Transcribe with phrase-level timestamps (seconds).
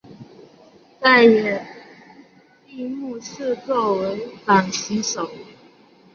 [1.21, 1.67] 也在
[2.65, 5.29] 闭幕式作为掌旗手。